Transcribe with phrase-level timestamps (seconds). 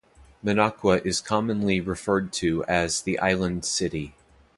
[0.43, 4.15] Minocqua is commonly referred to as The Island City.